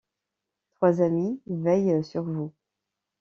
[0.73, 2.51] Trois amis veillent sur vous!